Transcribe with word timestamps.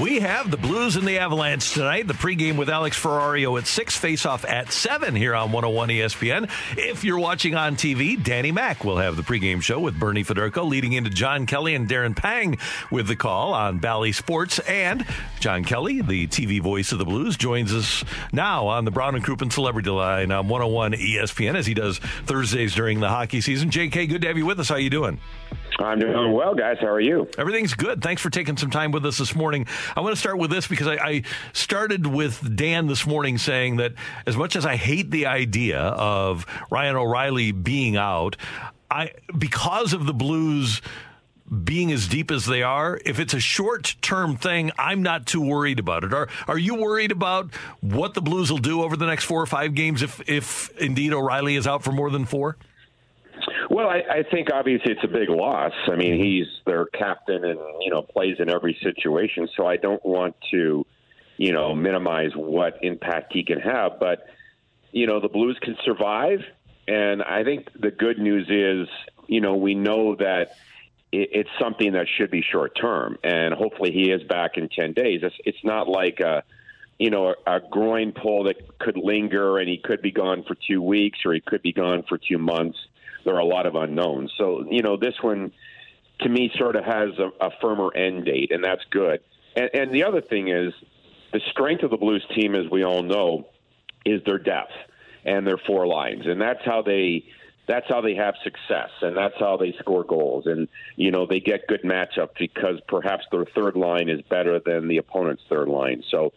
We 0.00 0.18
have 0.18 0.50
the 0.50 0.56
Blues 0.56 0.96
and 0.96 1.06
the 1.06 1.20
Avalanche 1.20 1.72
tonight. 1.72 2.08
The 2.08 2.14
pregame 2.14 2.56
with 2.56 2.68
Alex 2.68 3.00
Ferrario 3.00 3.56
at 3.60 3.68
6, 3.68 3.96
face-off 3.96 4.44
at 4.44 4.72
7 4.72 5.14
here 5.14 5.36
on 5.36 5.52
101 5.52 5.88
ESPN. 5.88 6.50
If 6.76 7.04
you're 7.04 7.20
watching 7.20 7.54
on 7.54 7.76
TV, 7.76 8.20
Danny 8.20 8.50
Mack 8.50 8.84
will 8.84 8.96
have 8.96 9.14
the 9.16 9.22
pregame 9.22 9.62
show 9.62 9.78
with 9.78 9.98
Bernie 9.98 10.24
Federko, 10.24 10.68
leading 10.68 10.94
into 10.94 11.10
John 11.10 11.46
Kelly 11.46 11.76
and 11.76 11.88
Darren 11.88 12.16
Pang 12.16 12.58
with 12.90 13.06
the 13.06 13.14
call 13.14 13.54
on 13.54 13.78
Bally 13.78 14.10
Sports. 14.10 14.58
And 14.58 15.06
John 15.38 15.62
Kelly, 15.62 16.02
the 16.02 16.26
TV 16.26 16.60
voice 16.60 16.90
of 16.90 16.98
the 16.98 17.04
Blues, 17.04 17.36
joins 17.36 17.72
us 17.72 18.02
now 18.32 18.66
on 18.66 18.84
the 18.84 18.90
Brown 18.90 19.14
and 19.14 19.24
Crouppen 19.24 19.52
Celebrity 19.52 19.90
Line 19.90 20.32
on 20.32 20.48
101 20.48 20.94
ESPN 20.94 21.54
as 21.54 21.66
he 21.66 21.74
does 21.74 21.98
Thursdays 22.26 22.74
during 22.74 22.98
the 22.98 23.08
hockey 23.08 23.40
season. 23.40 23.70
JK, 23.70 24.08
good 24.08 24.22
to 24.22 24.26
have 24.26 24.38
you 24.38 24.46
with 24.46 24.58
us. 24.58 24.68
How 24.68 24.76
you 24.76 24.90
doing? 24.90 25.20
I'm 25.78 25.98
doing 25.98 26.32
well, 26.32 26.54
guys. 26.54 26.78
How 26.80 26.88
are 26.88 27.00
you? 27.00 27.28
Everything's 27.36 27.74
good. 27.74 28.02
Thanks 28.02 28.22
for 28.22 28.30
taking 28.30 28.56
some 28.56 28.70
time 28.70 28.92
with 28.92 29.04
us 29.06 29.18
this 29.18 29.34
morning. 29.34 29.66
I 29.96 30.00
want 30.00 30.14
to 30.14 30.20
start 30.20 30.38
with 30.38 30.50
this 30.50 30.66
because 30.66 30.86
I, 30.86 30.94
I, 30.94 31.22
started 31.52 32.06
with 32.06 32.56
Dan 32.56 32.86
this 32.86 33.06
morning 33.06 33.38
saying 33.38 33.76
that 33.76 33.94
as 34.26 34.36
much 34.36 34.56
as 34.56 34.66
I 34.66 34.76
hate 34.76 35.10
the 35.10 35.26
idea 35.26 35.80
of 35.80 36.46
Ryan 36.70 36.96
O'Reilly 36.96 37.52
being 37.52 37.96
out, 37.96 38.36
I 38.90 39.12
because 39.36 39.92
of 39.92 40.06
the 40.06 40.14
Blues 40.14 40.80
being 41.62 41.92
as 41.92 42.08
deep 42.08 42.30
as 42.30 42.46
they 42.46 42.62
are, 42.62 42.98
if 43.04 43.18
it's 43.20 43.34
a 43.34 43.40
short 43.40 43.96
term 44.00 44.36
thing, 44.36 44.70
I'm 44.78 45.02
not 45.02 45.26
too 45.26 45.40
worried 45.40 45.78
about 45.78 46.04
it. 46.04 46.14
Are 46.14 46.28
are 46.48 46.58
you 46.58 46.76
worried 46.76 47.12
about 47.12 47.54
what 47.80 48.14
the 48.14 48.22
Blues 48.22 48.50
will 48.50 48.58
do 48.58 48.82
over 48.82 48.96
the 48.96 49.06
next 49.06 49.24
four 49.24 49.42
or 49.42 49.46
five 49.46 49.74
games 49.74 50.02
if 50.02 50.26
if 50.28 50.70
indeed 50.78 51.12
O'Reilly 51.12 51.56
is 51.56 51.66
out 51.66 51.82
for 51.82 51.92
more 51.92 52.10
than 52.10 52.24
four? 52.24 52.56
Well, 53.70 53.88
I, 53.88 54.02
I 54.10 54.22
think 54.30 54.48
obviously 54.52 54.92
it's 54.92 55.04
a 55.04 55.08
big 55.08 55.28
loss. 55.28 55.72
I 55.90 55.96
mean, 55.96 56.22
he's 56.22 56.46
their 56.66 56.86
captain 56.86 57.44
and 57.44 57.58
you 57.80 57.90
know 57.90 58.02
plays 58.02 58.36
in 58.38 58.48
every 58.48 58.76
situation. 58.82 59.48
So 59.56 59.66
I 59.66 59.76
don't 59.76 60.04
want 60.04 60.36
to, 60.50 60.86
you 61.36 61.52
know, 61.52 61.74
minimize 61.74 62.30
what 62.34 62.78
impact 62.82 63.32
he 63.32 63.44
can 63.44 63.60
have. 63.60 63.98
But 63.98 64.26
you 64.92 65.06
know, 65.06 65.20
the 65.20 65.28
Blues 65.28 65.58
can 65.60 65.76
survive, 65.84 66.40
and 66.86 67.22
I 67.22 67.44
think 67.44 67.68
the 67.78 67.90
good 67.90 68.18
news 68.18 68.48
is, 68.48 68.88
you 69.26 69.40
know, 69.40 69.56
we 69.56 69.74
know 69.74 70.14
that 70.16 70.56
it, 71.10 71.30
it's 71.32 71.50
something 71.60 71.92
that 71.92 72.06
should 72.18 72.30
be 72.30 72.42
short 72.42 72.76
term, 72.80 73.18
and 73.24 73.54
hopefully 73.54 73.92
he 73.92 74.10
is 74.10 74.22
back 74.24 74.56
in 74.56 74.68
ten 74.68 74.92
days. 74.92 75.20
It's, 75.22 75.36
it's 75.44 75.64
not 75.64 75.88
like 75.88 76.20
a 76.20 76.42
you 76.96 77.10
know, 77.10 77.34
a, 77.46 77.56
a 77.56 77.60
groin 77.70 78.12
pull 78.12 78.44
that 78.44 78.78
could 78.78 78.96
linger 78.96 79.58
and 79.58 79.68
he 79.68 79.78
could 79.78 80.00
be 80.00 80.12
gone 80.12 80.44
for 80.46 80.54
two 80.54 80.80
weeks 80.80 81.18
or 81.24 81.34
he 81.34 81.40
could 81.40 81.60
be 81.60 81.72
gone 81.72 82.04
for 82.08 82.18
two 82.18 82.38
months 82.38 82.78
there 83.24 83.34
are 83.34 83.40
a 83.40 83.44
lot 83.44 83.66
of 83.66 83.74
unknowns. 83.74 84.32
So, 84.36 84.64
you 84.70 84.82
know, 84.82 84.96
this 84.96 85.14
one 85.20 85.52
to 86.20 86.28
me 86.28 86.50
sort 86.56 86.76
of 86.76 86.84
has 86.84 87.10
a, 87.18 87.30
a 87.44 87.50
firmer 87.60 87.94
end 87.94 88.24
date, 88.24 88.52
and 88.52 88.62
that's 88.62 88.84
good. 88.90 89.20
And, 89.56 89.70
and 89.74 89.90
the 89.92 90.04
other 90.04 90.20
thing 90.20 90.48
is 90.48 90.72
the 91.32 91.40
strength 91.50 91.82
of 91.82 91.90
the 91.90 91.96
Blues 91.96 92.24
team, 92.34 92.54
as 92.54 92.70
we 92.70 92.84
all 92.84 93.02
know, 93.02 93.46
is 94.04 94.22
their 94.24 94.38
depth 94.38 94.72
and 95.24 95.46
their 95.46 95.58
four 95.58 95.86
lines, 95.86 96.26
and 96.26 96.40
that's 96.40 96.64
how 96.64 96.82
they 96.82 97.24
that's 97.66 97.86
how 97.88 98.00
they 98.00 98.14
have 98.14 98.34
success 98.42 98.90
and 99.00 99.16
that's 99.16 99.38
how 99.38 99.56
they 99.56 99.74
score 99.78 100.04
goals 100.04 100.46
and 100.46 100.68
you 100.96 101.10
know 101.10 101.26
they 101.26 101.40
get 101.40 101.66
good 101.66 101.82
matchups 101.82 102.36
because 102.38 102.78
perhaps 102.88 103.24
their 103.32 103.46
third 103.54 103.76
line 103.76 104.08
is 104.08 104.20
better 104.28 104.60
than 104.60 104.88
the 104.88 104.98
opponent's 104.98 105.42
third 105.48 105.68
line 105.68 106.02
so 106.10 106.32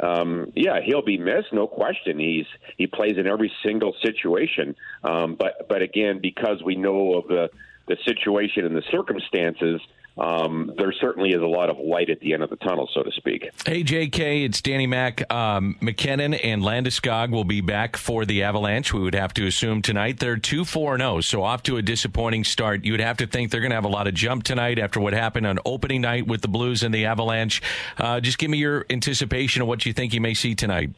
um, 0.00 0.52
yeah, 0.54 0.80
he'll 0.84 1.04
be 1.04 1.18
missed, 1.18 1.52
no 1.52 1.66
question. 1.66 2.18
He's 2.18 2.46
he 2.76 2.86
plays 2.86 3.16
in 3.16 3.26
every 3.26 3.52
single 3.64 3.94
situation, 4.02 4.76
um, 5.04 5.36
but 5.38 5.66
but 5.68 5.82
again, 5.82 6.20
because 6.20 6.62
we 6.62 6.76
know 6.76 7.14
of 7.14 7.28
the 7.28 7.50
the 7.88 7.96
situation 8.04 8.66
and 8.66 8.76
the 8.76 8.82
circumstances, 8.90 9.80
um, 10.18 10.72
there 10.78 10.92
certainly 10.98 11.30
is 11.30 11.42
a 11.42 11.46
lot 11.46 11.68
of 11.68 11.78
light 11.78 12.08
at 12.08 12.20
the 12.20 12.32
end 12.32 12.42
of 12.42 12.48
the 12.48 12.56
tunnel, 12.56 12.88
so 12.94 13.02
to 13.02 13.10
speak. 13.12 13.50
Hey, 13.66 13.84
JK, 13.84 14.46
it's 14.46 14.62
Danny 14.62 14.86
Mack. 14.86 15.30
Um, 15.32 15.76
MacKinnon 15.80 16.32
and 16.34 16.62
Landeskog 16.62 17.30
will 17.30 17.44
be 17.44 17.60
back 17.60 17.98
for 17.98 18.24
the 18.24 18.42
Avalanche. 18.42 18.94
We 18.94 19.02
would 19.02 19.14
have 19.14 19.34
to 19.34 19.46
assume 19.46 19.82
tonight 19.82 20.18
they're 20.18 20.38
2 20.38 20.64
4 20.64 20.98
0, 20.98 21.20
so 21.20 21.42
off 21.42 21.62
to 21.64 21.76
a 21.76 21.82
disappointing 21.82 22.44
start. 22.44 22.84
You 22.84 22.92
would 22.92 23.00
have 23.00 23.18
to 23.18 23.26
think 23.26 23.50
they're 23.50 23.60
going 23.60 23.72
to 23.72 23.76
have 23.76 23.84
a 23.84 23.88
lot 23.88 24.06
of 24.06 24.14
jump 24.14 24.44
tonight 24.44 24.78
after 24.78 25.00
what 25.00 25.12
happened 25.12 25.46
on 25.46 25.58
opening 25.66 26.00
night 26.00 26.26
with 26.26 26.40
the 26.40 26.48
Blues 26.48 26.82
and 26.82 26.94
the 26.94 27.04
Avalanche. 27.04 27.60
Uh, 27.98 28.18
just 28.20 28.38
give 28.38 28.50
me 28.50 28.56
your 28.56 28.86
anticipation 28.88 29.60
of 29.60 29.68
what 29.68 29.84
you 29.84 29.92
think 29.92 30.14
you 30.14 30.20
may 30.22 30.32
see 30.32 30.54
tonight. 30.54 30.90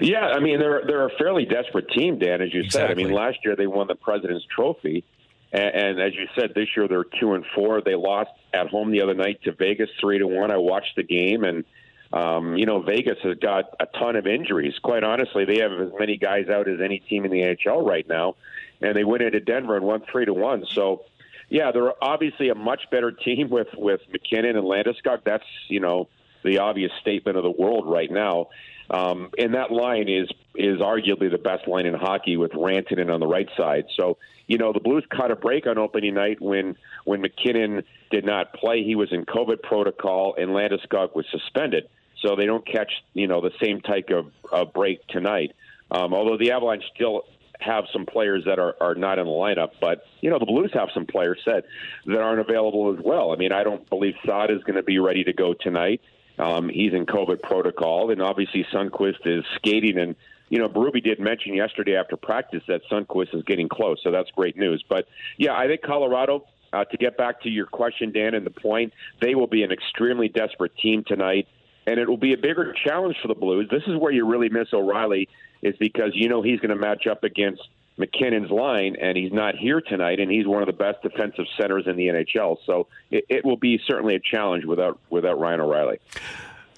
Yeah, 0.00 0.26
I 0.26 0.40
mean 0.40 0.58
they're 0.58 0.82
they're 0.86 1.06
a 1.06 1.16
fairly 1.18 1.46
desperate 1.46 1.88
team, 1.90 2.18
Dan. 2.18 2.42
As 2.42 2.52
you 2.52 2.60
exactly. 2.60 2.88
said, 2.88 2.90
I 2.90 2.94
mean 2.94 3.14
last 3.14 3.38
year 3.44 3.56
they 3.56 3.66
won 3.66 3.86
the 3.86 3.94
President's 3.94 4.44
Trophy, 4.54 5.04
and, 5.52 5.74
and 5.74 6.00
as 6.00 6.14
you 6.14 6.26
said, 6.38 6.52
this 6.54 6.68
year 6.76 6.88
they're 6.88 7.04
two 7.04 7.34
and 7.34 7.44
four. 7.54 7.80
They 7.80 7.94
lost 7.94 8.30
at 8.52 8.68
home 8.68 8.90
the 8.90 9.02
other 9.02 9.14
night 9.14 9.42
to 9.44 9.52
Vegas 9.52 9.90
three 10.00 10.18
to 10.18 10.26
one. 10.26 10.50
I 10.50 10.56
watched 10.56 10.96
the 10.96 11.02
game, 11.02 11.44
and 11.44 11.64
um, 12.12 12.56
you 12.56 12.66
know 12.66 12.80
Vegas 12.80 13.18
has 13.22 13.38
got 13.38 13.74
a 13.80 13.86
ton 13.98 14.16
of 14.16 14.26
injuries. 14.26 14.74
Quite 14.82 15.04
honestly, 15.04 15.44
they 15.44 15.58
have 15.58 15.72
as 15.72 15.92
many 15.98 16.16
guys 16.16 16.48
out 16.48 16.68
as 16.68 16.80
any 16.80 16.98
team 16.98 17.24
in 17.24 17.30
the 17.30 17.42
NHL 17.42 17.86
right 17.86 18.06
now, 18.08 18.36
and 18.80 18.96
they 18.96 19.04
went 19.04 19.22
into 19.22 19.40
Denver 19.40 19.76
and 19.76 19.84
won 19.84 20.02
three 20.10 20.24
to 20.24 20.34
one. 20.34 20.64
So. 20.72 21.02
Yeah, 21.48 21.70
they're 21.70 21.92
obviously 22.02 22.48
a 22.48 22.56
much 22.56 22.90
better 22.90 23.12
team 23.12 23.50
with 23.50 23.68
with 23.76 24.00
MacKinnon 24.10 24.56
and 24.56 24.66
Landeskog. 24.66 25.20
That's 25.24 25.44
you 25.68 25.78
know 25.78 26.08
the 26.42 26.58
obvious 26.58 26.90
statement 27.00 27.36
of 27.36 27.44
the 27.44 27.52
world 27.52 27.86
right 27.86 28.10
now. 28.10 28.48
Um, 28.90 29.30
and 29.38 29.54
that 29.54 29.70
line 29.72 30.08
is 30.08 30.28
is 30.54 30.80
arguably 30.80 31.30
the 31.30 31.38
best 31.38 31.68
line 31.68 31.86
in 31.86 31.94
hockey 31.94 32.36
with 32.36 32.52
Rantanen 32.52 33.12
on 33.12 33.20
the 33.20 33.26
right 33.26 33.48
side. 33.56 33.86
So 33.96 34.18
you 34.46 34.58
know 34.58 34.72
the 34.72 34.80
Blues 34.80 35.04
caught 35.10 35.30
a 35.30 35.36
break 35.36 35.66
on 35.66 35.78
opening 35.78 36.14
night 36.14 36.40
when 36.40 36.76
when 37.04 37.20
MacKinnon 37.20 37.82
did 38.10 38.24
not 38.24 38.52
play. 38.54 38.84
He 38.84 38.94
was 38.94 39.12
in 39.12 39.24
COVID 39.24 39.62
protocol 39.62 40.34
and 40.38 40.50
Landeskog 40.50 41.14
was 41.14 41.26
suspended. 41.30 41.88
So 42.22 42.36
they 42.36 42.46
don't 42.46 42.66
catch 42.66 42.92
you 43.14 43.26
know 43.26 43.40
the 43.40 43.52
same 43.62 43.80
type 43.80 44.10
of, 44.10 44.32
of 44.52 44.72
break 44.72 45.06
tonight. 45.08 45.54
Um, 45.90 46.14
although 46.14 46.36
the 46.36 46.52
Avalanche 46.52 46.84
still 46.94 47.22
have 47.60 47.84
some 47.92 48.06
players 48.06 48.44
that 48.44 48.58
are, 48.58 48.76
are 48.80 48.94
not 48.94 49.18
in 49.18 49.24
the 49.24 49.30
lineup, 49.30 49.70
but 49.80 50.04
you 50.20 50.30
know 50.30 50.38
the 50.38 50.46
Blues 50.46 50.70
have 50.74 50.88
some 50.94 51.06
players 51.06 51.38
said 51.44 51.64
that 52.06 52.18
aren't 52.18 52.40
available 52.40 52.94
as 52.96 53.04
well. 53.04 53.32
I 53.32 53.36
mean, 53.36 53.52
I 53.52 53.64
don't 53.64 53.88
believe 53.88 54.14
Saad 54.24 54.50
is 54.50 54.62
going 54.62 54.76
to 54.76 54.82
be 54.82 54.98
ready 54.98 55.24
to 55.24 55.32
go 55.32 55.54
tonight. 55.54 56.00
Um, 56.38 56.68
he's 56.68 56.92
in 56.92 57.06
COVID 57.06 57.42
protocol, 57.42 58.10
and 58.10 58.20
obviously 58.20 58.66
Sundqvist 58.72 59.26
is 59.26 59.44
skating. 59.56 59.98
And 59.98 60.16
you 60.48 60.58
know, 60.58 60.68
Berube 60.68 61.02
did 61.02 61.18
mention 61.18 61.54
yesterday 61.54 61.96
after 61.96 62.16
practice 62.16 62.62
that 62.68 62.82
Sundqvist 62.90 63.34
is 63.34 63.42
getting 63.44 63.68
close, 63.68 63.98
so 64.02 64.10
that's 64.10 64.30
great 64.30 64.56
news. 64.56 64.84
But 64.88 65.06
yeah, 65.38 65.54
I 65.56 65.66
think 65.66 65.82
Colorado. 65.82 66.46
Uh, 66.72 66.84
to 66.84 66.96
get 66.96 67.16
back 67.16 67.40
to 67.40 67.48
your 67.48 67.64
question, 67.64 68.10
Dan, 68.12 68.34
and 68.34 68.44
the 68.44 68.50
point, 68.50 68.92
they 69.22 69.36
will 69.36 69.46
be 69.46 69.62
an 69.62 69.70
extremely 69.70 70.28
desperate 70.28 70.76
team 70.76 71.04
tonight, 71.06 71.46
and 71.86 71.98
it 71.98 72.08
will 72.08 72.18
be 72.18 72.34
a 72.34 72.36
bigger 72.36 72.74
challenge 72.84 73.16
for 73.22 73.28
the 73.28 73.34
Blues. 73.34 73.68
This 73.70 73.84
is 73.86 73.96
where 73.96 74.12
you 74.12 74.26
really 74.26 74.48
miss 74.48 74.68
O'Reilly, 74.74 75.28
is 75.62 75.74
because 75.78 76.10
you 76.14 76.28
know 76.28 76.42
he's 76.42 76.58
going 76.58 76.70
to 76.70 76.76
match 76.76 77.06
up 77.06 77.22
against 77.22 77.62
MacKinnon's 77.96 78.50
line, 78.50 78.96
and 79.00 79.16
he's 79.16 79.32
not 79.32 79.56
here 79.56 79.80
tonight, 79.80 80.20
and 80.20 80.30
he's 80.30 80.46
one 80.46 80.62
of 80.62 80.66
the 80.66 80.72
best 80.72 81.02
defensive 81.02 81.46
centers 81.58 81.86
in 81.86 81.96
the 81.96 82.08
NHL. 82.08 82.58
So 82.66 82.88
it, 83.10 83.24
it 83.28 83.44
will 83.44 83.56
be 83.56 83.80
certainly 83.86 84.14
a 84.14 84.20
challenge 84.20 84.64
without 84.64 84.98
without 85.10 85.38
Ryan 85.38 85.60
O'Reilly. 85.60 85.98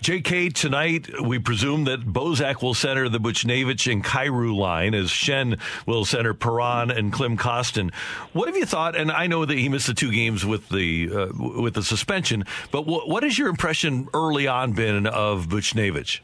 JK, 0.02 0.52
tonight 0.52 1.08
we 1.22 1.40
presume 1.40 1.84
that 1.84 2.06
Bozak 2.06 2.62
will 2.62 2.74
center 2.74 3.08
the 3.08 3.18
Buchnevich 3.18 3.90
and 3.90 4.04
Kyrou 4.04 4.54
line 4.54 4.94
as 4.94 5.10
Schenn 5.10 5.58
will 5.86 6.04
center 6.04 6.34
Perron 6.34 6.92
and 6.92 7.12
Klim 7.12 7.36
Kostin. 7.36 7.92
What 8.32 8.46
have 8.46 8.56
you 8.56 8.64
thought? 8.64 8.94
And 8.94 9.10
I 9.10 9.26
know 9.26 9.44
that 9.44 9.58
he 9.58 9.68
missed 9.68 9.88
the 9.88 9.94
two 9.94 10.12
games 10.12 10.46
with 10.46 10.68
the 10.68 11.10
uh, 11.12 11.60
with 11.60 11.74
the 11.74 11.82
suspension, 11.82 12.44
but 12.70 12.86
what, 12.86 13.08
what 13.08 13.24
has 13.24 13.36
your 13.36 13.48
impression 13.48 14.08
early 14.14 14.46
on 14.46 14.72
been 14.72 15.06
of 15.08 15.48
Buchnevich? 15.48 16.20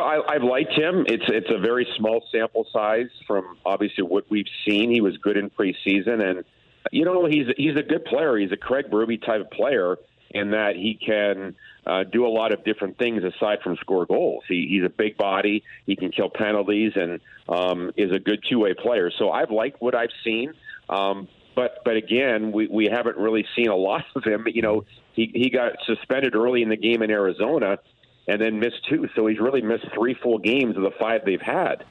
Well, 0.00 0.08
I, 0.08 0.34
I've 0.34 0.42
liked 0.42 0.72
him. 0.72 1.04
It's 1.06 1.24
it's 1.28 1.50
a 1.50 1.58
very 1.58 1.86
small 1.98 2.24
sample 2.32 2.66
size 2.72 3.10
from 3.26 3.58
obviously 3.66 4.02
what 4.02 4.30
we've 4.30 4.48
seen. 4.66 4.90
He 4.90 5.02
was 5.02 5.16
good 5.18 5.36
in 5.36 5.50
preseason, 5.50 6.26
and 6.26 6.44
you 6.90 7.04
know 7.04 7.26
he's 7.26 7.48
he's 7.58 7.76
a 7.76 7.82
good 7.82 8.06
player. 8.06 8.38
He's 8.38 8.50
a 8.50 8.56
Craig 8.56 8.86
Berube 8.90 9.24
type 9.24 9.42
of 9.42 9.50
player 9.50 9.98
in 10.30 10.52
that 10.52 10.76
he 10.76 10.94
can 10.94 11.54
uh, 11.86 12.04
do 12.04 12.26
a 12.26 12.30
lot 12.30 12.54
of 12.54 12.64
different 12.64 12.96
things 12.96 13.22
aside 13.24 13.58
from 13.62 13.76
score 13.76 14.06
goals. 14.06 14.44
He, 14.48 14.68
he's 14.70 14.84
a 14.84 14.88
big 14.88 15.18
body. 15.18 15.64
He 15.84 15.96
can 15.96 16.12
kill 16.12 16.30
penalties 16.30 16.92
and 16.94 17.20
um, 17.48 17.90
is 17.96 18.10
a 18.10 18.18
good 18.18 18.42
two 18.48 18.60
way 18.60 18.72
player. 18.72 19.10
So 19.18 19.30
I've 19.30 19.50
liked 19.50 19.82
what 19.82 19.94
I've 19.94 20.12
seen. 20.24 20.54
Um, 20.88 21.28
but 21.54 21.82
but 21.84 21.96
again, 21.96 22.52
we, 22.52 22.68
we 22.68 22.86
haven't 22.86 23.18
really 23.18 23.44
seen 23.54 23.68
a 23.68 23.76
lot 23.76 24.04
of 24.16 24.24
him. 24.24 24.46
You 24.46 24.62
know, 24.62 24.84
he 25.12 25.30
he 25.34 25.50
got 25.50 25.72
suspended 25.84 26.34
early 26.34 26.62
in 26.62 26.70
the 26.70 26.76
game 26.76 27.02
in 27.02 27.10
Arizona, 27.10 27.78
and 28.30 28.40
then 28.40 28.60
missed 28.60 28.86
two. 28.88 29.08
So 29.16 29.26
he's 29.26 29.40
really 29.40 29.60
missed 29.60 29.86
three 29.92 30.14
full 30.14 30.38
games 30.38 30.76
of 30.76 30.84
the 30.84 30.92
five 31.00 31.22
they've 31.24 31.40
had. 31.40 31.84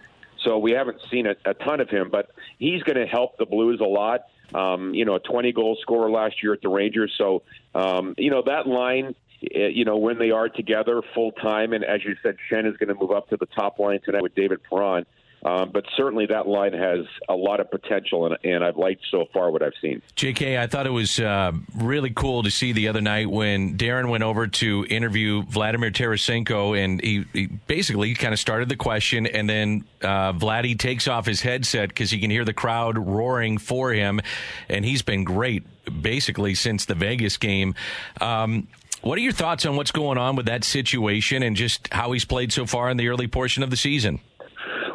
So 0.46 0.58
we 0.58 0.72
haven't 0.72 1.02
seen 1.12 1.28
a, 1.28 1.36
a 1.44 1.54
ton 1.54 1.82
of 1.82 1.90
him, 1.90 2.10
but 2.10 2.32
he's 2.58 2.82
going 2.84 2.96
to 2.96 3.06
help 3.06 3.38
the 3.38 3.46
Blues 3.46 3.82
a 3.82 3.88
lot. 3.88 4.22
Um, 4.56 4.94
you 4.94 5.04
know, 5.04 5.16
a 5.16 5.20
20 5.20 5.52
goal 5.52 5.78
scorer 5.82 6.10
last 6.10 6.42
year 6.42 6.54
at 6.54 6.62
the 6.62 6.70
Rangers. 6.70 7.14
So, 7.18 7.44
um, 7.76 8.16
you 8.18 8.32
know, 8.32 8.42
that 8.46 8.68
line, 8.68 9.16
eh, 9.44 9.68
you 9.68 9.84
know, 9.84 9.98
when 9.98 10.18
they 10.18 10.32
are 10.32 10.48
together 10.48 11.02
full 11.14 11.34
time, 11.34 11.74
and 11.74 11.84
as 11.84 12.06
you 12.06 12.16
said, 12.24 12.38
Schenn 12.50 12.66
is 12.66 12.78
going 12.78 12.88
to 12.88 12.96
move 12.96 13.12
up 13.12 13.30
to 13.30 13.38
the 13.38 13.46
top 13.46 13.78
line 13.78 14.00
tonight 14.04 14.24
with 14.24 14.34
David 14.34 14.62
Perron. 14.64 15.06
Um, 15.44 15.72
but 15.74 15.86
certainly 15.96 16.26
that 16.26 16.48
line 16.48 16.74
has 16.74 17.06
a 17.30 17.36
lot 17.36 17.60
of 17.60 17.72
potential, 17.72 18.26
and, 18.26 18.38
and, 18.44 18.64
I've 18.64 18.76
liked 18.76 19.04
so 19.10 19.26
far 19.32 19.52
what 19.52 19.64
I've 19.64 19.74
seen. 19.82 20.02
JK, 20.18 20.60
I 20.60 20.68
thought 20.68 20.86
it 20.86 20.92
was 20.92 21.18
uh, 21.18 21.54
really 21.78 22.10
cool 22.10 22.44
to 22.44 22.52
see 22.52 22.74
the 22.74 22.90
other 22.90 23.00
night 23.00 23.30
when 23.30 23.78
Darren 23.78 24.10
went 24.10 24.24
over 24.24 24.48
to 24.48 24.86
interview 24.90 25.44
Vladimir 25.44 25.92
Tarasenko, 25.92 26.78
and 26.78 27.02
he, 27.02 27.26
he 27.32 27.46
basically 27.46 28.14
kind 28.16 28.34
of 28.34 28.40
started 28.40 28.68
the 28.68 28.76
question, 28.76 29.28
and 29.28 29.50
then 29.50 29.86
uh, 30.02 30.34
Vladdy 30.34 30.78
takes 30.78 31.08
off 31.08 31.26
his 31.26 31.42
headset 31.42 31.88
because 31.88 32.12
he 32.12 32.20
can 32.20 32.30
hear 32.30 32.44
the 32.44 32.54
crowd 32.54 32.98
roaring 32.98 33.58
for 33.58 33.94
him, 33.94 34.20
and 34.68 34.84
he's 34.84 35.02
been 35.02 35.24
great 35.24 35.64
basically 36.02 36.54
since 36.54 36.86
the 36.86 36.96
Vegas 36.96 37.38
game. 37.38 37.76
Um, 38.20 38.68
what 39.02 39.18
are 39.18 39.22
your 39.22 39.32
thoughts 39.32 39.66
on 39.66 39.78
what's 39.78 39.92
going 39.92 40.18
on 40.18 40.36
with 40.36 40.48
that 40.48 40.66
situation 40.66 41.44
and 41.44 41.56
just 41.56 41.88
how 41.94 42.12
he's 42.12 42.26
played 42.26 42.52
so 42.52 42.66
far 42.66 42.90
in 42.90 42.98
the 42.98 43.08
early 43.08 43.28
portion 43.28 43.64
of 43.64 43.70
the 43.70 43.78
season? 43.78 44.20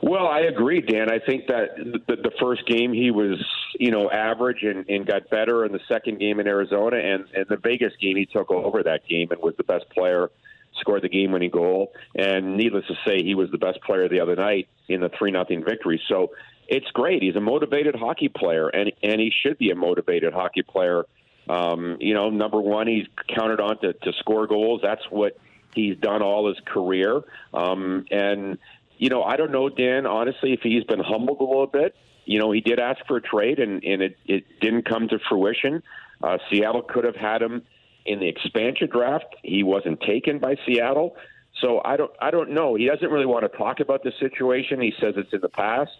Well, 0.06 0.26
I 0.26 0.40
agree, 0.40 0.82
Dan. 0.82 1.10
I 1.10 1.18
think 1.18 1.46
that 1.46 1.76
the, 1.78 2.16
the 2.16 2.30
first 2.38 2.66
game 2.66 2.92
he 2.92 3.10
was, 3.10 3.42
you 3.80 3.90
know, 3.90 4.10
average 4.10 4.62
and, 4.62 4.86
and 4.86 5.06
got 5.06 5.30
better 5.30 5.64
in 5.64 5.72
the 5.72 5.80
second 5.88 6.18
game 6.18 6.40
in 6.40 6.46
Arizona, 6.46 6.98
and, 6.98 7.24
and 7.34 7.46
the 7.48 7.56
Vegas 7.56 7.94
game 8.02 8.14
he 8.14 8.26
took 8.26 8.50
over 8.50 8.82
that 8.82 9.08
game 9.08 9.28
and 9.30 9.40
was 9.40 9.54
the 9.56 9.64
best 9.64 9.88
player, 9.88 10.30
scored 10.78 11.00
the 11.00 11.08
game-winning 11.08 11.48
goal, 11.48 11.94
and 12.14 12.54
needless 12.54 12.84
to 12.88 12.94
say, 13.06 13.22
he 13.22 13.34
was 13.34 13.50
the 13.50 13.56
best 13.56 13.80
player 13.80 14.06
the 14.06 14.20
other 14.20 14.36
night 14.36 14.68
in 14.88 15.00
the 15.00 15.08
three 15.18 15.30
nothing 15.30 15.64
victory. 15.64 15.98
So 16.06 16.32
it's 16.68 16.90
great. 16.90 17.22
He's 17.22 17.36
a 17.36 17.40
motivated 17.40 17.94
hockey 17.94 18.28
player, 18.28 18.68
and 18.68 18.92
and 19.02 19.18
he 19.18 19.32
should 19.42 19.56
be 19.56 19.70
a 19.70 19.74
motivated 19.74 20.34
hockey 20.34 20.62
player. 20.62 21.04
Um, 21.48 21.96
you 22.00 22.12
know, 22.12 22.28
number 22.28 22.60
one, 22.60 22.86
he's 22.88 23.06
counted 23.34 23.58
on 23.58 23.80
to, 23.80 23.94
to 23.94 24.12
score 24.18 24.46
goals. 24.46 24.80
That's 24.82 25.04
what 25.08 25.38
he's 25.74 25.96
done 25.96 26.20
all 26.20 26.48
his 26.48 26.58
career. 26.66 27.22
Um, 27.54 28.04
and 28.10 28.58
you 28.98 29.08
know, 29.08 29.22
I 29.22 29.36
don't 29.36 29.52
know, 29.52 29.68
Dan, 29.68 30.06
honestly, 30.06 30.52
if 30.52 30.60
he's 30.60 30.84
been 30.84 31.00
humbled 31.00 31.40
a 31.40 31.44
little 31.44 31.66
bit. 31.66 31.94
You 32.26 32.38
know, 32.38 32.52
he 32.52 32.60
did 32.60 32.78
ask 32.78 33.04
for 33.06 33.18
a 33.18 33.20
trade, 33.20 33.58
and, 33.58 33.84
and 33.84 34.00
it, 34.02 34.16
it 34.26 34.60
didn't 34.60 34.88
come 34.88 35.08
to 35.08 35.18
fruition. 35.28 35.82
Uh, 36.22 36.38
Seattle 36.48 36.82
could 36.82 37.04
have 37.04 37.16
had 37.16 37.42
him 37.42 37.62
in 38.06 38.18
the 38.18 38.28
expansion 38.28 38.88
draft. 38.90 39.26
He 39.42 39.62
wasn't 39.62 40.00
taken 40.00 40.38
by 40.38 40.56
Seattle. 40.66 41.16
So 41.60 41.80
I 41.84 41.96
don't, 41.96 42.10
I 42.20 42.30
don't 42.30 42.50
know. 42.50 42.74
He 42.74 42.86
doesn't 42.86 43.10
really 43.10 43.26
want 43.26 43.50
to 43.50 43.56
talk 43.56 43.80
about 43.80 44.02
the 44.02 44.12
situation. 44.18 44.80
He 44.80 44.92
says 45.00 45.14
it's 45.16 45.32
in 45.32 45.40
the 45.40 45.48
past, 45.48 45.92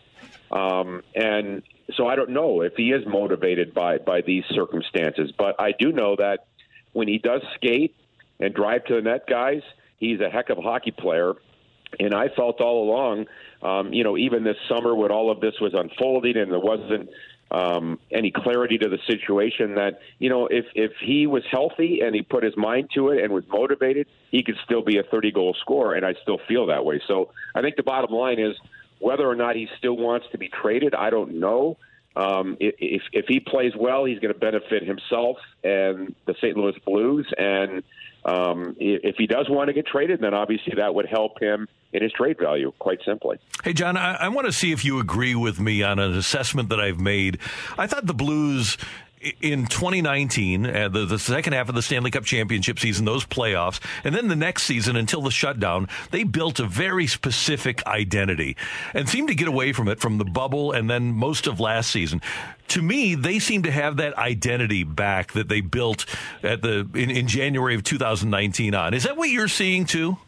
um, 0.50 1.02
and 1.14 1.62
so 1.96 2.08
I 2.08 2.16
don't 2.16 2.30
know 2.30 2.62
if 2.62 2.74
he 2.76 2.90
is 2.90 3.06
motivated 3.06 3.72
by 3.72 3.98
by 3.98 4.20
these 4.22 4.44
circumstances. 4.50 5.32
But 5.36 5.60
I 5.60 5.72
do 5.72 5.92
know 5.92 6.16
that 6.16 6.46
when 6.92 7.06
he 7.06 7.18
does 7.18 7.42
skate 7.54 7.94
and 8.40 8.52
drive 8.52 8.84
to 8.86 8.96
the 8.96 9.02
net, 9.02 9.26
guys, 9.28 9.62
he's 9.98 10.20
a 10.20 10.28
heck 10.28 10.50
of 10.50 10.58
a 10.58 10.62
hockey 10.62 10.90
player, 10.90 11.34
and 11.98 12.14
I 12.14 12.28
felt 12.28 12.60
all 12.60 12.84
along, 12.84 13.26
um, 13.62 13.92
you 13.92 14.04
know, 14.04 14.16
even 14.16 14.44
this 14.44 14.56
summer 14.68 14.94
when 14.94 15.10
all 15.10 15.30
of 15.30 15.40
this 15.40 15.54
was 15.60 15.72
unfolding 15.74 16.36
and 16.36 16.50
there 16.50 16.60
wasn't 16.60 17.10
um, 17.50 17.98
any 18.10 18.30
clarity 18.30 18.78
to 18.78 18.88
the 18.88 18.98
situation, 19.06 19.74
that 19.76 20.00
you 20.18 20.28
know, 20.28 20.46
if 20.46 20.66
if 20.74 20.92
he 21.00 21.26
was 21.26 21.42
healthy 21.50 22.00
and 22.00 22.14
he 22.14 22.22
put 22.22 22.42
his 22.42 22.56
mind 22.56 22.90
to 22.94 23.10
it 23.10 23.22
and 23.22 23.32
was 23.32 23.44
motivated, 23.48 24.06
he 24.30 24.42
could 24.42 24.56
still 24.64 24.82
be 24.82 24.98
a 24.98 25.02
30 25.02 25.32
goal 25.32 25.56
scorer, 25.60 25.94
and 25.94 26.04
I 26.04 26.14
still 26.22 26.40
feel 26.48 26.66
that 26.66 26.84
way. 26.84 27.00
So 27.06 27.30
I 27.54 27.60
think 27.60 27.76
the 27.76 27.82
bottom 27.82 28.14
line 28.14 28.40
is 28.40 28.56
whether 28.98 29.28
or 29.28 29.34
not 29.36 29.54
he 29.54 29.68
still 29.78 29.96
wants 29.96 30.26
to 30.32 30.38
be 30.38 30.48
traded, 30.48 30.94
I 30.94 31.10
don't 31.10 31.38
know. 31.38 31.76
Um, 32.16 32.56
if 32.60 33.02
if 33.12 33.26
he 33.26 33.40
plays 33.40 33.72
well, 33.78 34.04
he's 34.04 34.18
going 34.20 34.32
to 34.32 34.38
benefit 34.38 34.84
himself 34.84 35.36
and 35.62 36.14
the 36.26 36.34
St. 36.34 36.56
Louis 36.56 36.74
Blues. 36.84 37.26
And 37.36 37.82
um, 38.24 38.76
if 38.78 39.16
he 39.16 39.26
does 39.26 39.46
want 39.48 39.68
to 39.68 39.74
get 39.74 39.86
traded, 39.86 40.20
then 40.20 40.32
obviously 40.32 40.74
that 40.76 40.94
would 40.94 41.06
help 41.06 41.40
him 41.40 41.68
in 41.94 42.02
his 42.02 42.12
trade 42.12 42.38
value, 42.38 42.72
quite 42.78 42.98
simply. 43.04 43.38
Hey, 43.62 43.72
John, 43.72 43.96
I, 43.96 44.14
I 44.14 44.28
want 44.28 44.46
to 44.46 44.52
see 44.52 44.72
if 44.72 44.84
you 44.84 44.98
agree 44.98 45.34
with 45.34 45.60
me 45.60 45.82
on 45.82 45.98
an 45.98 46.16
assessment 46.16 46.68
that 46.70 46.80
I've 46.80 47.00
made. 47.00 47.38
I 47.78 47.86
thought 47.86 48.06
the 48.06 48.14
Blues 48.14 48.76
in 49.40 49.66
2019, 49.66 50.66
uh, 50.66 50.88
the, 50.88 51.06
the 51.06 51.18
second 51.18 51.54
half 51.54 51.68
of 51.68 51.74
the 51.74 51.82
Stanley 51.82 52.10
Cup 52.10 52.24
championship 52.24 52.78
season, 52.78 53.04
those 53.04 53.24
playoffs, 53.24 53.80
and 54.02 54.14
then 54.14 54.28
the 54.28 54.36
next 54.36 54.64
season 54.64 54.96
until 54.96 55.22
the 55.22 55.30
shutdown, 55.30 55.88
they 56.10 56.24
built 56.24 56.60
a 56.60 56.66
very 56.66 57.06
specific 57.06 57.86
identity 57.86 58.56
and 58.92 59.08
seemed 59.08 59.28
to 59.28 59.34
get 59.34 59.48
away 59.48 59.72
from 59.72 59.88
it 59.88 60.00
from 60.00 60.18
the 60.18 60.24
bubble 60.24 60.72
and 60.72 60.90
then 60.90 61.12
most 61.12 61.46
of 61.46 61.60
last 61.60 61.90
season. 61.90 62.20
To 62.68 62.82
me, 62.82 63.14
they 63.14 63.38
seem 63.38 63.62
to 63.62 63.70
have 63.70 63.96
that 63.98 64.18
identity 64.18 64.84
back 64.84 65.32
that 65.32 65.48
they 65.48 65.60
built 65.60 66.06
at 66.42 66.60
the 66.60 66.88
in, 66.94 67.10
in 67.10 67.28
January 67.28 67.74
of 67.74 67.84
2019 67.84 68.74
on. 68.74 68.94
Is 68.94 69.04
that 69.04 69.16
what 69.16 69.30
you're 69.30 69.48
seeing 69.48 69.86
too? 69.86 70.18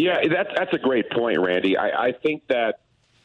Yeah, 0.00 0.26
that's 0.28 0.50
that's 0.56 0.72
a 0.72 0.78
great 0.78 1.10
point, 1.10 1.38
Randy. 1.38 1.76
I, 1.76 2.06
I 2.06 2.12
think 2.12 2.44
that 2.48 2.80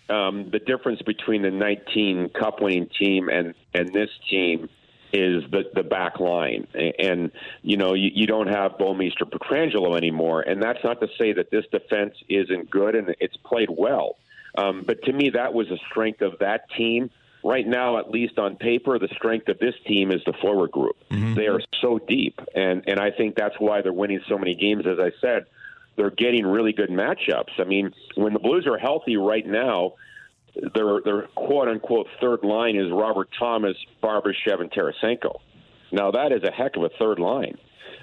um, 0.10 0.50
the 0.52 0.60
difference 0.60 1.02
between 1.02 1.42
the 1.42 1.50
19 1.50 2.30
Cup 2.30 2.62
winning 2.62 2.90
team 3.00 3.30
and 3.30 3.54
and 3.74 3.94
this 3.94 4.10
team 4.30 4.70
is 5.14 5.44
the 5.52 5.64
the 5.74 5.84
back 5.84 6.20
line, 6.20 6.68
and 7.00 7.32
you 7.62 7.78
know 7.78 7.94
you, 7.94 8.12
you 8.14 8.28
don't 8.28 8.48
have 8.48 8.74
Bouwmeester 8.74 9.24
Pietrangelo 9.24 9.96
anymore, 9.96 10.42
and 10.42 10.62
that's 10.62 10.84
not 10.84 11.00
to 11.00 11.08
say 11.18 11.32
that 11.34 11.50
this 11.50 11.66
defense 11.72 12.16
isn't 12.28 12.70
good 12.70 12.96
and 12.96 13.16
it's 13.22 13.38
played 13.38 13.70
well, 13.70 14.18
um, 14.58 14.84
but 14.86 15.02
to 15.04 15.14
me 15.14 15.30
that 15.30 15.54
was 15.54 15.72
a 15.72 15.78
strength 15.90 16.22
of 16.22 16.40
that 16.40 16.70
team. 16.78 17.10
Right 17.42 17.68
now, 17.68 18.00
at 18.00 18.10
least 18.10 18.40
on 18.40 18.56
paper, 18.56 18.98
the 18.98 19.08
strength 19.10 19.48
of 19.50 19.60
this 19.60 19.76
team 19.86 20.12
is 20.12 20.20
the 20.26 20.34
forward 20.42 20.72
group. 20.72 20.96
Mm-hmm. 21.12 21.36
They 21.36 21.46
are 21.46 21.62
so 21.80 22.00
deep, 22.00 22.42
and 22.54 22.84
and 22.88 23.00
I 23.00 23.12
think 23.12 23.36
that's 23.36 23.56
why 23.60 23.82
they're 23.82 23.94
winning 23.94 24.22
so 24.28 24.38
many 24.38 24.56
games. 24.56 24.88
As 24.88 24.98
I 25.00 25.12
said, 25.22 25.46
they're 25.96 26.12
getting 26.12 26.46
really 26.46 26.74
good 26.74 26.90
matchups. 26.90 27.60
I 27.60 27.64
mean, 27.64 27.94
when 28.16 28.34
the 28.34 28.40
Blues 28.40 28.68
are 28.68 28.78
healthy 28.78 29.18
right 29.18 29.46
now, 29.46 29.94
their 30.74 31.02
their 31.04 31.24
quote 31.36 31.68
unquote 31.68 32.08
third 32.22 32.44
line 32.44 32.76
is 32.76 32.92
Robert 32.92 33.30
Thomas, 33.38 33.76
Barbashev, 34.02 34.62
and 34.62 34.72
Tarasenko. 34.72 35.40
Now 35.92 36.12
that 36.12 36.32
is 36.32 36.44
a 36.44 36.52
heck 36.52 36.76
of 36.76 36.84
a 36.84 36.90
third 37.00 37.20
line. 37.20 37.58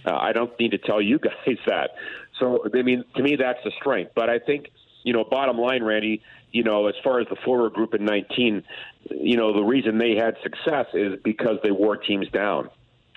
Uh, 0.04 0.16
I 0.16 0.32
don't 0.32 0.58
need 0.58 0.72
to 0.72 0.78
tell 0.78 1.00
you 1.00 1.18
guys 1.46 1.58
that. 1.66 1.90
So 2.38 2.64
I 2.74 2.82
mean, 2.82 3.04
to 3.16 3.22
me, 3.22 3.36
that's 3.36 3.60
the 3.64 3.72
strength. 3.78 4.12
But 4.14 4.28
I 4.28 4.38
think 4.38 4.68
you 5.04 5.12
know, 5.12 5.24
bottom 5.24 5.58
line, 5.58 5.82
Randy, 5.82 6.22
you 6.52 6.62
know, 6.62 6.86
as 6.86 6.94
far 7.02 7.20
as 7.20 7.26
the 7.28 7.36
forward 7.44 7.72
group 7.72 7.94
in 7.94 8.04
19, 8.04 8.62
you 9.10 9.36
know, 9.36 9.52
the 9.52 9.62
reason 9.62 9.98
they 9.98 10.14
had 10.14 10.36
success 10.42 10.86
is 10.94 11.18
because 11.24 11.58
they 11.62 11.70
wore 11.70 11.96
teams 11.96 12.28
down. 12.28 12.70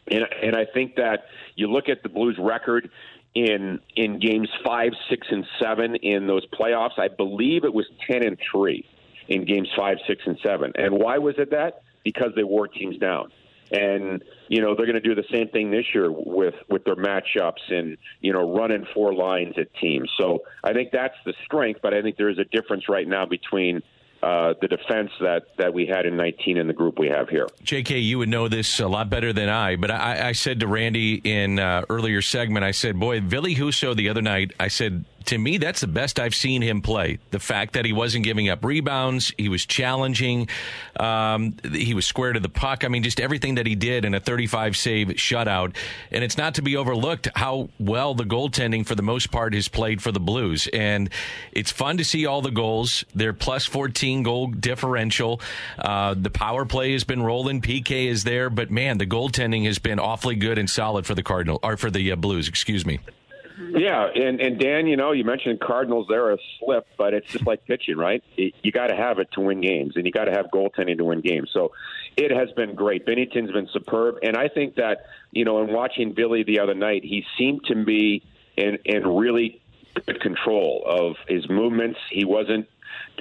And 0.08 0.24
and 0.42 0.56
I 0.56 0.66
think 0.66 0.96
that 0.96 1.26
you 1.56 1.72
look 1.72 1.90
at 1.90 2.04
the 2.04 2.10
Blues 2.10 2.38
record 2.40 2.92
in 3.36 3.80
in 3.96 4.20
games 4.20 4.50
five, 4.66 4.94
six, 5.10 5.28
and 5.30 5.46
seven 5.62 5.96
in 5.98 6.26
those 6.26 6.46
playoffs. 6.48 6.98
I 6.98 7.10
believe 7.10 7.66
it 7.66 7.74
was 7.74 7.86
ten 8.10 8.26
and 8.26 8.38
three 8.52 8.86
in 9.28 9.46
games 9.46 9.70
five, 9.78 9.98
six, 10.08 10.24
and 10.26 10.38
seven. 10.44 10.72
And 10.76 10.98
why 10.98 11.18
was 11.18 11.36
it 11.38 11.52
that? 11.52 11.84
Because 12.04 12.32
they 12.36 12.44
wore 12.44 12.68
teams 12.68 12.98
down. 12.98 13.32
And 13.72 14.24
you 14.48 14.62
know 14.62 14.76
they're 14.76 14.86
going 14.86 15.02
to 15.02 15.02
do 15.02 15.16
the 15.16 15.26
same 15.32 15.50
thing 15.50 15.72
this 15.72 15.86
year 15.94 16.10
with 16.12 16.54
with 16.70 16.86
their 16.86 16.96
matchups 16.96 17.70
and 17.70 17.98
you 18.22 18.32
know 18.32 18.56
running 18.56 18.86
four 18.94 19.14
lines 19.14 19.56
at 19.58 19.74
teams. 19.82 20.10
So 20.20 20.40
I 20.64 20.72
think 20.74 20.92
that's 20.92 21.16
the 21.26 21.34
strength, 21.46 21.80
but 21.82 21.94
I 21.94 22.02
think 22.02 22.16
there 22.16 22.30
is 22.30 22.38
a 22.38 22.46
difference 22.46 22.88
right 22.88 23.08
now 23.08 23.26
between 23.26 23.82
uh, 24.26 24.56
the 24.60 24.68
defense 24.68 25.12
that, 25.20 25.56
that 25.58 25.72
we 25.72 25.86
had 25.86 26.08
in 26.08 26.18
19 26.18 26.58
in 26.58 26.66
the 26.66 26.74
group 26.74 26.98
we 26.98 27.08
have 27.10 27.30
here. 27.30 27.48
JK, 27.64 28.04
you 28.04 28.18
would 28.18 28.30
know 28.30 28.48
this 28.48 28.80
a 28.80 28.88
lot 28.88 29.08
better 29.08 29.32
than 29.32 29.50
I, 29.50 29.76
but 29.76 29.92
I, 29.92 30.30
I 30.30 30.32
said 30.32 30.62
to 30.62 30.68
Randy 30.68 31.22
in 31.24 31.60
uh, 31.60 31.86
earlier 31.90 32.24
segment, 32.24 32.66
I 32.66 32.72
said, 32.72 33.00
boy, 33.00 33.22
Ville 33.22 33.54
Husso 33.56 33.96
the 33.96 34.10
other 34.10 34.24
night, 34.24 34.52
I 34.60 34.70
said, 34.70 35.06
to 35.28 35.38
me, 35.38 35.58
that's 35.58 35.82
the 35.82 35.88
best 35.88 36.20
I've 36.20 36.36
seen 36.36 36.62
him 36.62 36.82
play. 36.82 37.20
The 37.32 37.40
fact 37.40 37.74
that 37.74 37.86
he 37.86 37.94
wasn't 37.94 38.24
giving 38.24 38.50
up 38.50 38.64
rebounds, 38.64 39.34
he 39.38 39.50
was 39.50 39.66
challenging, 39.66 40.50
um, 41.00 41.56
he 41.72 41.94
was 41.94 42.06
square 42.06 42.34
to 42.34 42.40
the 42.40 42.50
puck. 42.50 42.84
I 42.84 42.88
mean, 42.88 43.04
just 43.04 43.20
everything 43.20 43.56
that 43.56 43.66
he 43.66 43.76
did 43.76 44.06
in 44.06 44.14
a 44.14 44.20
35 44.20 44.78
save 44.78 45.08
shutout. 45.10 45.76
And 46.12 46.24
it's 46.24 46.38
not 46.38 46.56
to 46.56 46.62
be 46.62 46.78
overlooked 46.78 47.30
how 47.36 47.70
well 47.80 48.14
the 48.14 48.24
goaltending, 48.24 48.86
for 48.86 48.96
the 48.96 49.04
most 49.04 49.32
part, 49.32 49.54
has 49.54 49.68
played 49.68 50.02
for 50.02 50.12
the 50.12 50.20
Blues. 50.20 50.68
And 50.72 51.10
it's 51.52 51.72
fun 51.72 51.98
to 51.98 52.06
see 52.06 52.26
all 52.26 52.42
the 52.42 52.52
goals. 52.52 53.04
They're 53.14 53.34
plus 53.34 53.66
14 53.66 54.24
goal 54.24 54.48
differential. 54.48 55.42
Uh, 55.78 56.16
the 56.16 56.30
power 56.30 56.66
play 56.66 56.94
has 56.94 57.04
been 57.04 57.24
rolling. 57.24 57.62
PK 57.62 58.08
is 58.08 58.24
there, 58.24 58.50
but 58.50 58.72
man, 58.72 58.98
the 58.98 59.08
goaltending 59.08 59.66
has 59.66 59.80
been 59.80 60.00
awfully 60.00 60.36
good 60.36 60.58
and 60.58 60.70
solid 60.70 61.06
for 61.06 61.16
the 61.16 61.24
Cardinal 61.24 61.60
or 61.64 61.78
for 61.78 61.90
the 61.90 62.12
uh, 62.12 62.16
Blues. 62.16 62.48
Excuse 62.48 62.86
me. 62.86 63.00
Yeah, 63.76 64.08
and 64.08 64.40
and 64.40 64.60
Dan, 64.60 64.88
you 64.88 64.96
know, 64.96 65.12
you 65.12 65.24
mentioned 65.24 65.60
Cardinals. 65.60 66.08
They're 66.10 66.32
a 66.32 66.38
slip, 66.60 66.88
but 66.98 67.14
it's 67.14 67.32
just 67.32 67.46
like 67.46 67.66
pitching, 67.66 67.98
right? 67.98 68.24
You 68.36 68.72
got 68.72 68.88
to 68.88 68.96
have 68.96 69.20
it 69.20 69.32
to 69.34 69.42
win 69.42 69.62
games, 69.62 69.96
and 69.96 70.06
you 70.06 70.12
got 70.12 70.26
to 70.26 70.32
have 70.32 70.48
goaltending 70.48 70.98
to 70.98 71.04
win 71.04 71.22
games. 71.22 71.50
So 71.54 71.72
it 72.18 72.32
has 72.32 72.52
been 72.52 72.76
great. 72.76 73.06
Binnington's 73.06 73.52
been 73.52 73.68
superb, 73.72 74.18
and 74.24 74.36
I 74.36 74.48
think 74.48 74.76
that 74.76 75.06
you 75.32 75.46
know, 75.46 75.62
in 75.64 75.72
watching 75.72 76.14
Billy 76.14 76.44
the 76.44 76.60
other 76.60 76.74
night, 76.74 77.04
he 77.04 77.26
seemed 77.38 77.66
to 77.66 77.76
be 77.84 78.24
in 78.58 78.78
in 78.86 79.08
really 79.08 79.62
good 80.06 80.22
control 80.22 80.84
of 80.86 81.16
his 81.28 81.50
movements. 81.50 82.00
He 82.10 82.26
wasn't 82.26 82.68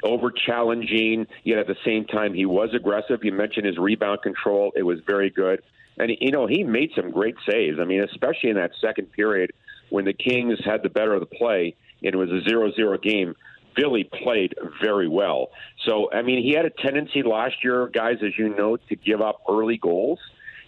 over 0.03 0.31
challenging, 0.31 1.27
yet 1.45 1.59
at 1.59 1.67
the 1.67 1.77
same 1.85 2.07
time 2.07 2.35
he 2.35 2.47
was 2.47 2.75
aggressive. 2.75 3.25
You 3.25 3.33
mentioned 3.33 3.67
his 3.67 3.79
rebound 3.79 4.23
control; 4.23 4.73
it 4.75 4.83
was 4.83 5.01
very 5.01 5.31
good. 5.31 5.63
And 5.97 6.11
you 6.21 6.33
know 6.33 6.47
he 6.47 6.65
made 6.65 6.91
some 6.97 7.11
great 7.11 7.37
saves. 7.49 7.79
I 7.79 7.85
mean, 7.85 8.03
especially 8.03 8.51
in 8.51 8.57
that 8.57 8.73
second 8.81 9.13
period 9.13 9.53
when 9.91 10.05
the 10.05 10.13
Kings 10.13 10.59
had 10.65 10.83
the 10.83 10.89
better 10.89 11.15
of 11.15 11.21
the 11.21 11.27
play 11.27 11.77
and 12.03 12.15
it 12.15 12.17
was 12.17 12.31
a 12.31 12.43
zero-zero 12.49 12.99
game. 12.99 13.35
Billy 13.75 14.05
played 14.05 14.55
very 14.83 15.09
well. 15.09 15.51
So, 15.85 16.11
I 16.13 16.23
mean, 16.23 16.43
he 16.43 16.53
had 16.53 16.65
a 16.65 16.71
tendency 16.71 17.23
last 17.23 17.57
year, 17.65 17.89
guys, 17.89 18.19
as 18.25 18.39
you 18.39 18.55
know, 18.55 18.77
to 18.77 18.97
give 18.97 19.21
up 19.21 19.43
early 19.49 19.79
goals, 19.79 20.21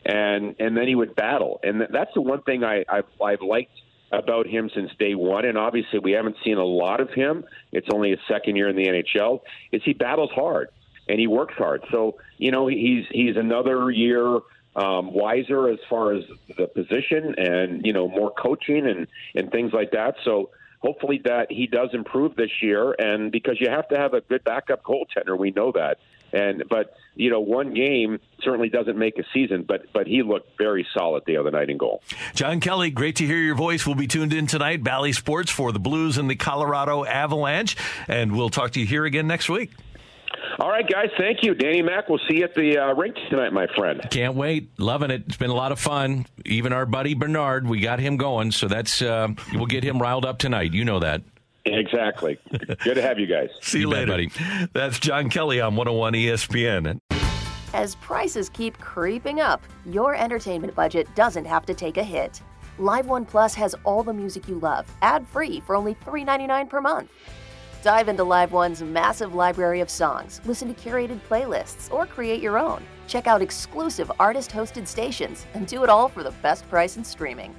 and 0.04 0.56
and 0.58 0.76
then 0.76 0.88
he 0.88 0.94
would 0.94 1.14
battle. 1.14 1.60
And 1.62 1.80
that's 1.92 2.12
the 2.14 2.20
one 2.20 2.42
thing 2.42 2.64
I, 2.64 2.84
I've, 2.88 3.04
I've 3.22 3.42
liked 3.42 3.72
about 4.10 4.46
him 4.46 4.70
since 4.74 4.90
day 4.98 5.14
one. 5.14 5.44
And 5.44 5.56
obviously, 5.56 6.00
we 6.00 6.12
haven't 6.12 6.36
seen 6.44 6.58
a 6.58 6.64
lot 6.64 7.00
of 7.00 7.10
him. 7.10 7.44
It's 7.70 7.88
only 7.92 8.10
his 8.10 8.18
second 8.28 8.56
year 8.56 8.68
in 8.68 8.76
the 8.76 8.86
NHL. 8.86 9.40
Is 9.72 9.82
he 9.84 9.92
battles 9.92 10.30
hard 10.34 10.68
and 11.08 11.20
he 11.20 11.26
works 11.26 11.54
hard. 11.54 11.84
So, 11.90 12.16
you 12.38 12.50
know, 12.50 12.66
he's 12.66 13.04
he's 13.10 13.36
another 13.36 13.90
year 13.90 14.40
um, 14.76 15.12
wiser 15.12 15.68
as 15.68 15.78
far 15.88 16.12
as 16.12 16.22
the 16.56 16.68
position 16.68 17.34
and 17.38 17.84
you 17.84 17.92
know 17.92 18.08
more 18.08 18.30
coaching 18.30 18.86
and 18.86 19.08
and 19.34 19.50
things 19.50 19.72
like 19.72 19.90
that. 19.92 20.14
So 20.24 20.50
hopefully 20.80 21.20
that 21.24 21.50
he 21.50 21.66
does 21.66 21.90
improve 21.92 22.36
this 22.36 22.50
year. 22.62 22.94
And 22.98 23.32
because 23.32 23.56
you 23.60 23.68
have 23.70 23.88
to 23.88 23.96
have 23.96 24.14
a 24.14 24.20
good 24.20 24.44
backup 24.44 24.82
goaltender, 24.84 25.36
we 25.38 25.50
know 25.50 25.72
that. 25.72 25.98
And 26.32 26.64
but 26.68 26.94
you 27.14 27.30
know 27.30 27.40
one 27.40 27.72
game 27.72 28.18
certainly 28.42 28.68
doesn't 28.68 28.98
make 28.98 29.18
a 29.18 29.22
season, 29.32 29.62
but 29.62 29.86
but 29.94 30.06
he 30.06 30.22
looked 30.22 30.58
very 30.58 30.86
solid 30.92 31.22
the 31.24 31.36
other 31.36 31.52
night 31.52 31.70
in 31.70 31.78
goal. 31.78 32.02
John 32.34 32.60
Kelly, 32.60 32.90
great 32.90 33.16
to 33.16 33.26
hear 33.26 33.38
your 33.38 33.54
voice. 33.54 33.86
We'll 33.86 33.94
be 33.94 34.08
tuned 34.08 34.34
in 34.34 34.46
tonight, 34.46 34.82
Bally 34.82 35.12
Sports 35.12 35.50
for 35.50 35.72
the 35.72 35.78
Blues 35.78 36.18
and 36.18 36.28
the 36.28 36.36
Colorado 36.36 37.04
Avalanche, 37.04 37.76
and 38.08 38.36
we'll 38.36 38.50
talk 38.50 38.72
to 38.72 38.80
you 38.80 38.86
here 38.86 39.04
again 39.04 39.28
next 39.28 39.48
week. 39.48 39.70
All 40.58 40.70
right, 40.70 40.88
guys. 40.88 41.10
Thank 41.18 41.42
you. 41.42 41.54
Danny 41.54 41.82
Mack, 41.82 42.08
we'll 42.08 42.20
see 42.28 42.38
you 42.38 42.44
at 42.44 42.54
the 42.54 42.78
uh, 42.78 42.94
rink 42.94 43.16
tonight, 43.28 43.52
my 43.52 43.66
friend. 43.76 44.00
Can't 44.10 44.34
wait. 44.34 44.70
Loving 44.78 45.10
it. 45.10 45.24
It's 45.26 45.36
been 45.36 45.50
a 45.50 45.54
lot 45.54 45.70
of 45.70 45.78
fun. 45.78 46.24
Even 46.46 46.72
our 46.72 46.86
buddy 46.86 47.14
Bernard, 47.14 47.68
we 47.68 47.80
got 47.80 47.98
him 47.98 48.16
going. 48.16 48.52
So 48.52 48.66
that's, 48.66 49.02
uh, 49.02 49.28
we'll 49.52 49.66
get 49.66 49.84
him 49.84 50.00
riled 50.00 50.24
up 50.24 50.38
tonight. 50.38 50.72
You 50.72 50.84
know 50.84 50.98
that. 51.00 51.22
Exactly. 51.66 52.38
Good 52.84 52.94
to 52.94 53.02
have 53.02 53.18
you 53.18 53.26
guys. 53.26 53.50
see 53.60 53.78
you, 53.80 53.88
you 53.88 53.90
later. 53.90 54.12
buddy. 54.12 54.30
That's 54.72 54.98
John 54.98 55.28
Kelly 55.28 55.60
on 55.60 55.76
101 55.76 56.14
ESPN. 56.14 57.00
As 57.74 57.96
prices 57.96 58.48
keep 58.48 58.78
creeping 58.78 59.40
up, 59.40 59.62
your 59.84 60.14
entertainment 60.14 60.74
budget 60.74 61.12
doesn't 61.14 61.44
have 61.44 61.66
to 61.66 61.74
take 61.74 61.98
a 61.98 62.02
hit. 62.02 62.40
Live 62.78 63.06
One 63.06 63.26
Plus 63.26 63.54
has 63.54 63.74
all 63.84 64.02
the 64.02 64.12
music 64.12 64.48
you 64.48 64.58
love, 64.60 64.86
ad 65.02 65.26
free 65.28 65.60
for 65.60 65.76
only 65.76 65.94
$3.99 65.96 66.68
per 66.70 66.80
month. 66.80 67.10
Dive 67.86 68.08
into 68.08 68.24
Live 68.24 68.50
One's 68.50 68.82
massive 68.82 69.36
library 69.36 69.78
of 69.80 69.88
songs, 69.88 70.40
listen 70.44 70.74
to 70.74 70.74
curated 70.74 71.20
playlists, 71.28 71.88
or 71.94 72.04
create 72.04 72.42
your 72.42 72.58
own. 72.58 72.82
Check 73.06 73.28
out 73.28 73.40
exclusive 73.40 74.10
artist 74.18 74.50
hosted 74.50 74.88
stations 74.88 75.46
and 75.54 75.68
do 75.68 75.84
it 75.84 75.88
all 75.88 76.08
for 76.08 76.24
the 76.24 76.32
best 76.42 76.68
price 76.68 76.96
in 76.96 77.04
streaming. 77.04 77.54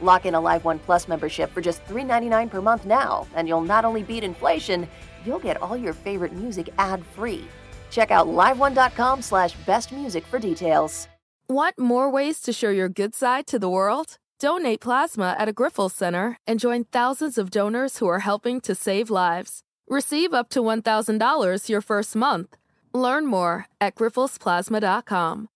Lock 0.00 0.24
in 0.24 0.36
a 0.36 0.40
Live 0.40 0.64
One 0.64 0.78
Plus 0.78 1.08
membership 1.08 1.52
for 1.52 1.60
just 1.60 1.84
$3.99 1.86 2.48
per 2.48 2.60
month 2.60 2.86
now, 2.86 3.26
and 3.34 3.48
you'll 3.48 3.60
not 3.60 3.84
only 3.84 4.04
beat 4.04 4.22
inflation, 4.22 4.86
you'll 5.26 5.40
get 5.40 5.60
all 5.60 5.76
your 5.76 5.94
favorite 5.94 6.32
music 6.32 6.70
ad 6.78 7.04
free. 7.04 7.44
Check 7.90 8.12
out 8.12 8.28
liveone.com 8.28 9.20
slash 9.20 9.56
bestmusic 9.66 10.22
for 10.22 10.38
details. 10.38 11.08
Want 11.48 11.76
more 11.76 12.08
ways 12.08 12.40
to 12.42 12.52
show 12.52 12.70
your 12.70 12.88
good 12.88 13.16
side 13.16 13.48
to 13.48 13.58
the 13.58 13.68
world? 13.68 14.18
Donate 14.38 14.80
plasma 14.80 15.34
at 15.40 15.48
a 15.48 15.52
Grifols 15.52 15.90
Center 15.90 16.38
and 16.46 16.60
join 16.60 16.84
thousands 16.84 17.36
of 17.36 17.50
donors 17.50 17.98
who 17.98 18.06
are 18.06 18.20
helping 18.20 18.60
to 18.60 18.76
save 18.76 19.10
lives. 19.10 19.64
Receive 19.88 20.32
up 20.32 20.48
to 20.50 20.60
$1,000 20.60 21.68
your 21.68 21.80
first 21.80 22.16
month. 22.16 22.56
Learn 22.94 23.26
more 23.26 23.66
at 23.80 23.94
grifolsplasma.com. 23.94 25.48